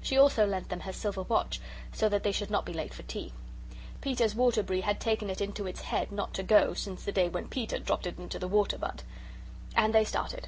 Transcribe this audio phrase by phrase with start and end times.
[0.00, 1.60] She also lent them her silver watch
[1.92, 3.32] so that they should not be late for tea.
[4.00, 7.48] Peter's Waterbury had taken it into its head not to go since the day when
[7.48, 9.02] Peter dropped it into the water butt.
[9.74, 10.46] And they started.